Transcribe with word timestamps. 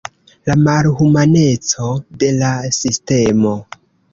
La 0.49 0.53
malhumaneco 0.61 1.91
de 2.25 2.33
la 2.41 2.51
sistemo. 2.81 3.57